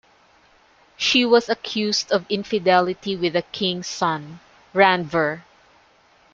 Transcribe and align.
She 0.97 1.25
was 1.25 1.47
accused 1.47 2.11
of 2.11 2.25
infidelity 2.27 3.15
with 3.15 3.33
the 3.33 3.43
king's 3.43 3.85
son, 3.85 4.39
Randver. 4.73 5.43